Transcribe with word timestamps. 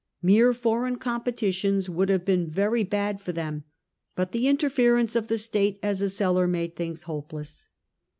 Mere 0.23 0.51
foreign 0.51 0.95
competitions 0.95 1.87
would 1.87 2.09
have 2.09 2.25
been 2.25 2.49
very 2.49 2.83
bad 2.83 3.21
for 3.21 3.31
them, 3.33 3.65
but 4.15 4.31
the 4.31 4.47
interference 4.47 5.15
of 5.15 5.27
the 5.27 5.37
state 5.37 5.77
as 5.83 6.01
a 6.01 6.09
seller 6.09 6.47
made 6.47 6.75
things 6.75 7.03
hopeless. 7.03 7.67